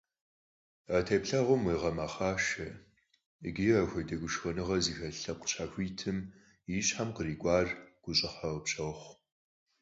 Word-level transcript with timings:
А 0.95 0.97
теплъэгъуэм 1.05 1.61
уегъэмэхъашэ 1.67 2.67
икӀи 3.47 3.67
апхуэдэ 3.81 4.15
гушхуэныгъэ 4.21 4.77
зыхэлъа 4.83 5.21
лъэпкъ 5.21 5.47
щхьэхуитым 5.49 6.17
и 6.73 6.79
щхьэм 6.85 7.09
кърикӀуар 7.15 7.67
гущӀыхьэ 8.03 8.47
къыпщохъу. 8.53 9.13